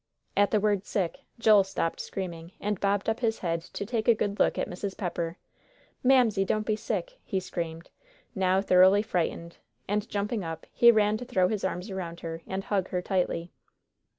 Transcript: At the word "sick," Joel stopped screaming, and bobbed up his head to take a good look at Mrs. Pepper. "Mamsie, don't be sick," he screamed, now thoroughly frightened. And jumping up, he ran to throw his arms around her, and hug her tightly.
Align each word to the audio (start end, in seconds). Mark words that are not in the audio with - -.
At 0.35 0.49
the 0.49 0.59
word 0.59 0.83
"sick," 0.83 1.19
Joel 1.37 1.63
stopped 1.63 1.99
screaming, 1.99 2.53
and 2.59 2.79
bobbed 2.79 3.07
up 3.07 3.19
his 3.19 3.37
head 3.37 3.61
to 3.61 3.85
take 3.85 4.07
a 4.07 4.15
good 4.15 4.39
look 4.39 4.57
at 4.57 4.67
Mrs. 4.67 4.97
Pepper. 4.97 5.37
"Mamsie, 6.03 6.43
don't 6.43 6.65
be 6.65 6.75
sick," 6.75 7.19
he 7.23 7.39
screamed, 7.39 7.91
now 8.33 8.63
thoroughly 8.63 9.03
frightened. 9.03 9.57
And 9.87 10.09
jumping 10.09 10.43
up, 10.43 10.65
he 10.73 10.89
ran 10.91 11.17
to 11.17 11.25
throw 11.25 11.49
his 11.49 11.63
arms 11.63 11.91
around 11.91 12.21
her, 12.21 12.41
and 12.47 12.63
hug 12.63 12.89
her 12.89 13.03
tightly. 13.03 13.51